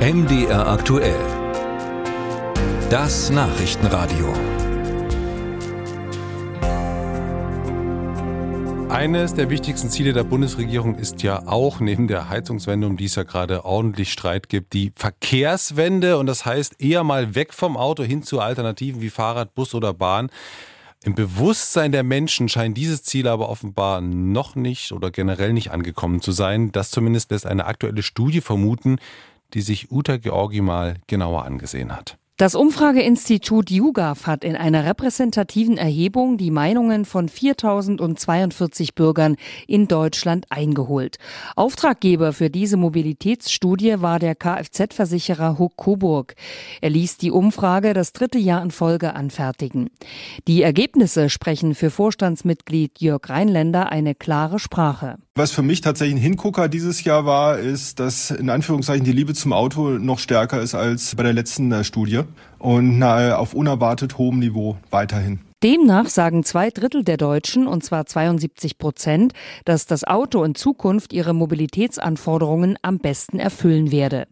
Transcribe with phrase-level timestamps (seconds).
[0.00, 1.20] MDR aktuell.
[2.88, 4.32] Das Nachrichtenradio.
[8.88, 13.16] Eines der wichtigsten Ziele der Bundesregierung ist ja auch neben der Heizungswende, um die es
[13.16, 16.16] ja gerade ordentlich Streit gibt, die Verkehrswende.
[16.16, 19.92] Und das heißt eher mal weg vom Auto hin zu Alternativen wie Fahrrad, Bus oder
[19.92, 20.30] Bahn.
[21.04, 26.22] Im Bewusstsein der Menschen scheint dieses Ziel aber offenbar noch nicht oder generell nicht angekommen
[26.22, 26.72] zu sein.
[26.72, 28.98] Das zumindest lässt eine aktuelle Studie vermuten,
[29.54, 32.19] die sich Uta Georgi mal genauer angesehen hat.
[32.40, 40.46] Das Umfrageinstitut YouGov hat in einer repräsentativen Erhebung die Meinungen von 4042 Bürgern in Deutschland
[40.48, 41.18] eingeholt.
[41.54, 46.34] Auftraggeber für diese Mobilitätsstudie war der Kfz-Versicherer Huck Coburg.
[46.80, 49.90] Er ließ die Umfrage das dritte Jahr in Folge anfertigen.
[50.48, 55.18] Die Ergebnisse sprechen für Vorstandsmitglied Jörg Rheinländer eine klare Sprache.
[55.34, 59.34] Was für mich tatsächlich ein Hingucker dieses Jahr war, ist, dass in Anführungszeichen die Liebe
[59.34, 62.22] zum Auto noch stärker ist als bei der letzten äh, Studie
[62.58, 65.40] und auf unerwartet hohem Niveau weiterhin.
[65.62, 69.34] Demnach sagen zwei Drittel der Deutschen, und zwar 72 Prozent,
[69.66, 74.26] dass das Auto in Zukunft ihre Mobilitätsanforderungen am besten erfüllen werde.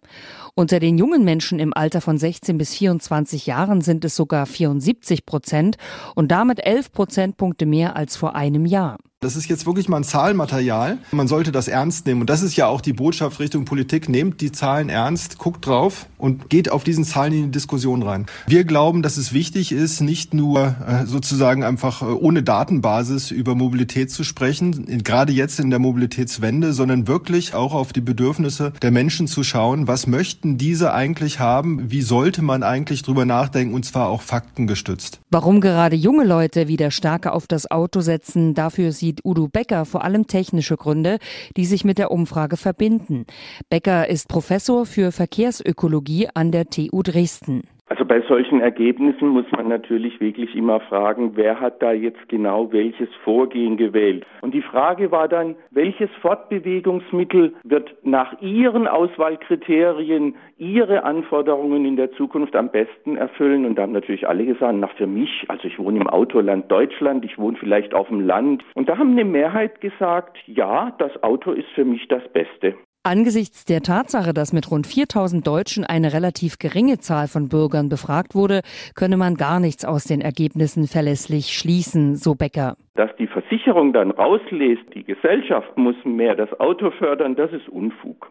[0.54, 5.26] Unter den jungen Menschen im Alter von 16 bis 24 Jahren sind es sogar 74
[5.26, 5.76] Prozent
[6.14, 8.96] und damit 11 Prozentpunkte mehr als vor einem Jahr.
[9.20, 10.98] Das ist jetzt wirklich mal ein Zahlenmaterial.
[11.10, 12.20] Man sollte das ernst nehmen.
[12.20, 14.08] Und das ist ja auch die Botschaft Richtung Politik.
[14.08, 18.26] Nehmt die Zahlen ernst, guckt drauf und geht auf diesen Zahlen in die Diskussion rein.
[18.46, 23.56] Wir glauben, dass es wichtig ist, nicht nur äh, sozusagen einfach äh, ohne Datenbasis über
[23.56, 28.92] Mobilität zu sprechen, gerade jetzt in der Mobilitätswende, sondern wirklich auch auf die Bedürfnisse der
[28.92, 29.88] Menschen zu schauen.
[29.88, 31.90] Was möchten diese eigentlich haben?
[31.90, 33.74] Wie sollte man eigentlich drüber nachdenken?
[33.74, 35.18] Und zwar auch faktengestützt.
[35.28, 39.86] Warum gerade junge Leute wieder stärker auf das Auto setzen, dafür sie sieht Udo Becker
[39.86, 41.18] vor allem technische Gründe,
[41.56, 43.24] die sich mit der Umfrage verbinden.
[43.70, 47.62] Becker ist Professor für Verkehrsökologie an der TU Dresden.
[47.88, 52.70] Also bei solchen Ergebnissen muss man natürlich wirklich immer fragen, wer hat da jetzt genau
[52.70, 54.26] welches Vorgehen gewählt.
[54.42, 62.12] Und die Frage war dann, welches Fortbewegungsmittel wird nach Ihren Auswahlkriterien Ihre Anforderungen in der
[62.12, 63.64] Zukunft am besten erfüllen?
[63.64, 67.24] Und da haben natürlich alle gesagt, nach für mich, also ich wohne im Autoland Deutschland,
[67.24, 68.64] ich wohne vielleicht auf dem Land.
[68.74, 72.74] Und da haben eine Mehrheit gesagt, ja, das Auto ist für mich das Beste.
[73.08, 78.34] Angesichts der Tatsache, dass mit rund 4000 Deutschen eine relativ geringe Zahl von Bürgern befragt
[78.34, 78.60] wurde,
[78.94, 82.76] könne man gar nichts aus den Ergebnissen verlässlich schließen, so Becker.
[82.96, 88.30] Dass die Versicherung dann rauslässt, die Gesellschaft muss mehr das Auto fördern, das ist Unfug.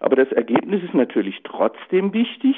[0.00, 2.56] Aber das Ergebnis ist natürlich trotzdem wichtig.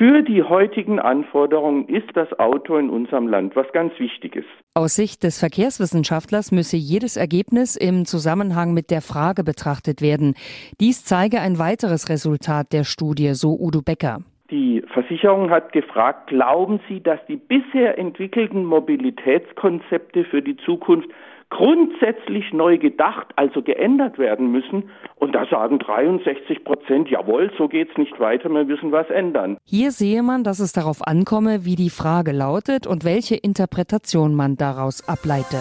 [0.00, 4.46] Für die heutigen Anforderungen ist das Auto in unserem Land was ganz Wichtiges.
[4.72, 10.36] Aus Sicht des Verkehrswissenschaftlers müsse jedes Ergebnis im Zusammenhang mit der Frage betrachtet werden.
[10.80, 14.20] Dies zeige ein weiteres Resultat der Studie, so Udo Becker.
[14.50, 21.10] Die Versicherung hat gefragt, glauben Sie, dass die bisher entwickelten Mobilitätskonzepte für die Zukunft
[21.50, 24.90] grundsätzlich neu gedacht, also geändert werden müssen.
[25.16, 29.58] Und da sagen 63 Prozent, jawohl, so geht's nicht weiter, wir müssen was ändern.
[29.64, 34.56] Hier sehe man, dass es darauf ankomme, wie die Frage lautet und welche Interpretation man
[34.56, 35.58] daraus ableite.